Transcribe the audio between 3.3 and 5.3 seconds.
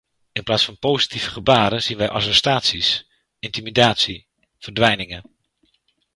intimidatie, verdwijningen.